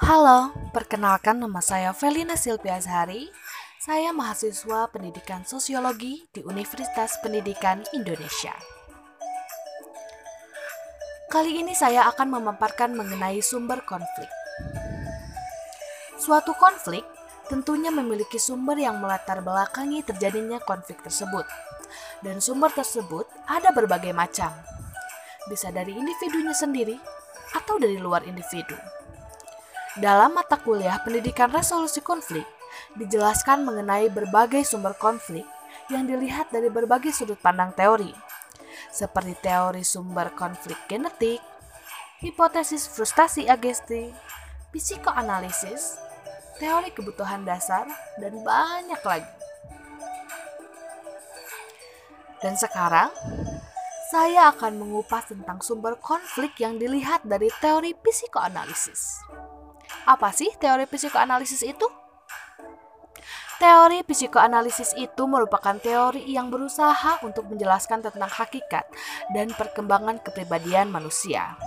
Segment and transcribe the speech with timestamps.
[0.00, 3.28] Halo, perkenalkan nama saya Felina Silvia Azhari.
[3.84, 8.56] Saya mahasiswa pendidikan sosiologi di Universitas Pendidikan Indonesia.
[11.28, 14.32] Kali ini saya akan memaparkan mengenai sumber konflik.
[16.16, 17.04] Suatu konflik
[17.52, 21.44] tentunya memiliki sumber yang melatar belakangi terjadinya konflik tersebut.
[22.24, 24.48] Dan sumber tersebut ada berbagai macam.
[25.44, 26.96] Bisa dari individunya sendiri
[27.52, 28.99] atau dari luar individu.
[29.98, 32.46] Dalam mata kuliah Pendidikan Resolusi Konflik,
[32.94, 35.42] dijelaskan mengenai berbagai sumber konflik
[35.90, 38.14] yang dilihat dari berbagai sudut pandang teori,
[38.94, 41.42] seperti teori sumber konflik genetik,
[42.22, 44.14] hipotesis frustasi agesti,
[44.70, 45.98] psikoanalisis,
[46.62, 47.90] teori kebutuhan dasar,
[48.22, 49.34] dan banyak lagi.
[52.38, 53.10] Dan sekarang,
[54.14, 59.18] saya akan mengupas tentang sumber konflik yang dilihat dari teori psikoanalisis.
[60.08, 61.86] Apa sih teori psikoanalisis itu?
[63.60, 68.88] Teori psikoanalisis itu merupakan teori yang berusaha untuk menjelaskan tentang hakikat
[69.36, 71.60] dan perkembangan kepribadian manusia.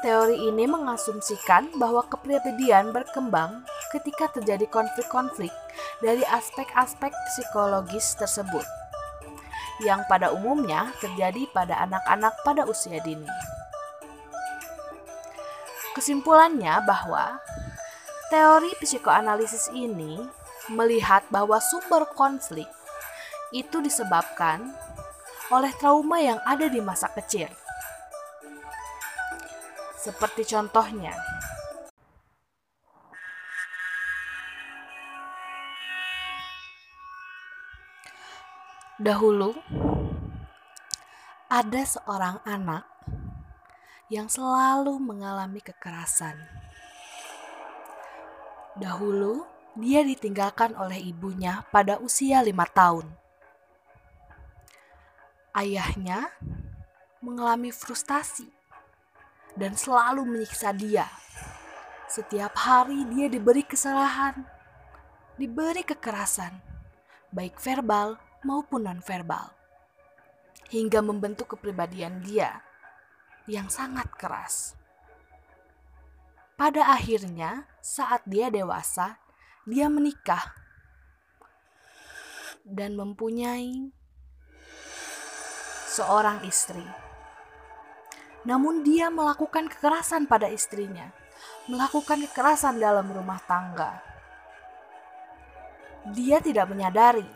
[0.00, 5.52] Teori ini mengasumsikan bahwa kepribadian berkembang ketika terjadi konflik-konflik
[6.00, 8.64] dari aspek-aspek psikologis tersebut,
[9.84, 13.28] yang pada umumnya terjadi pada anak-anak pada usia dini.
[15.92, 17.36] Kesimpulannya bahwa
[18.32, 20.16] teori psikoanalisis ini
[20.72, 22.64] melihat bahwa sumber konflik
[23.52, 24.72] itu disebabkan
[25.52, 27.52] oleh trauma yang ada di masa kecil.
[30.00, 31.12] Seperti contohnya,
[38.96, 39.52] dahulu
[41.52, 42.91] ada seorang anak
[44.10, 46.34] yang selalu mengalami kekerasan.
[48.72, 49.44] Dahulu,
[49.76, 53.08] dia ditinggalkan oleh ibunya pada usia lima tahun.
[55.52, 56.32] Ayahnya
[57.20, 58.48] mengalami frustasi
[59.56, 61.04] dan selalu menyiksa dia.
[62.08, 64.44] Setiap hari dia diberi kesalahan,
[65.36, 66.56] diberi kekerasan,
[67.32, 69.52] baik verbal maupun non-verbal,
[70.68, 72.71] hingga membentuk kepribadian dia
[73.50, 74.78] yang sangat keras.
[76.54, 79.18] Pada akhirnya, saat dia dewasa,
[79.66, 80.54] dia menikah
[82.62, 83.90] dan mempunyai
[85.90, 86.86] seorang istri.
[88.46, 91.10] Namun, dia melakukan kekerasan pada istrinya,
[91.66, 94.02] melakukan kekerasan dalam rumah tangga.
[96.14, 97.26] Dia tidak menyadari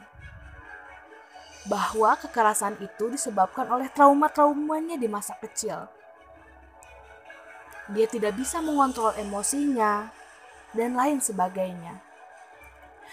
[1.67, 5.96] bahwa kekerasan itu disebabkan oleh trauma-traumanya di masa kecil.
[7.93, 10.11] Dia tidak bisa mengontrol emosinya
[10.75, 12.03] dan lain sebagainya.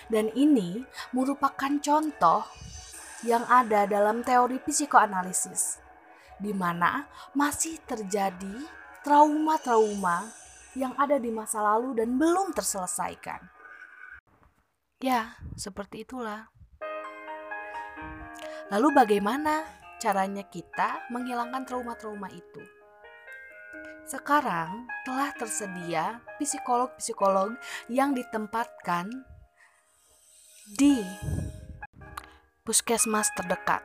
[0.10, 0.82] Dan ini
[1.14, 2.42] merupakan contoh
[3.24, 5.80] yang ada dalam teori psikoanalisis,
[6.42, 7.08] di mana
[7.38, 8.66] masih terjadi
[9.06, 10.28] trauma-trauma
[10.74, 13.46] yang ada di masa lalu dan belum terselesaikan.
[15.00, 16.50] Ya, seperti itulah.
[18.72, 19.68] Lalu bagaimana
[20.02, 22.83] caranya kita menghilangkan trauma-trauma itu?
[24.04, 27.56] Sekarang telah tersedia psikolog-psikolog
[27.88, 29.10] yang ditempatkan
[30.76, 31.04] di
[32.64, 33.84] puskesmas terdekat.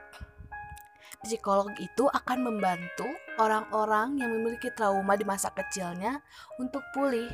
[1.18, 3.06] Psikolog itu akan membantu
[3.42, 6.22] orang-orang yang memiliki trauma di masa kecilnya
[6.62, 7.30] untuk pulih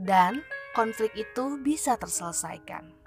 [0.00, 0.40] dan
[0.72, 3.03] konflik itu bisa terselesaikan.